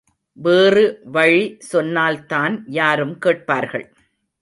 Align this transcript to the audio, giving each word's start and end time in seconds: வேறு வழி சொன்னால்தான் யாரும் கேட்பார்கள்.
வேறு 0.33 0.99
வழி 1.03 1.57
சொன்னால்தான் 1.59 2.63
யாரும் 2.65 3.17
கேட்பார்கள். 3.17 3.93